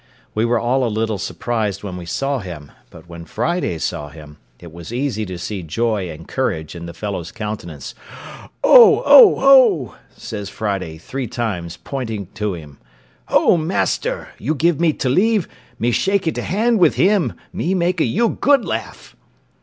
We 0.33 0.45
were 0.45 0.57
all 0.57 0.83
a 0.83 0.89
little 0.89 1.19
surprised 1.19 1.83
when 1.83 1.95
we 1.95 2.07
saw 2.07 2.39
him; 2.39 2.71
but 2.89 3.07
when 3.07 3.23
Friday 3.23 3.77
saw 3.77 4.09
him, 4.09 4.39
it 4.59 4.71
was 4.73 4.91
easy 4.91 5.27
to 5.27 5.37
see 5.37 5.61
joy 5.61 6.09
and 6.09 6.27
courage 6.27 6.73
in 6.73 6.87
the 6.87 6.93
fellow's 6.95 7.31
countenance. 7.31 7.93
"O! 8.63 9.03
O! 9.05 9.35
O!" 9.37 9.95
says 10.17 10.49
Friday, 10.49 10.97
three 10.97 11.27
times, 11.27 11.77
pointing 11.77 12.25
to 12.33 12.55
him; 12.55 12.79
"O 13.27 13.57
master, 13.57 14.29
you 14.39 14.55
give 14.55 14.79
me 14.79 14.91
te 14.91 15.07
leave, 15.07 15.47
me 15.77 15.91
shakee 15.91 16.31
te 16.33 16.41
hand 16.41 16.79
with 16.79 16.95
him; 16.95 17.33
me 17.53 17.75
makee 17.75 18.05
you 18.05 18.29
good 18.29 18.65
laugh." 18.65 19.15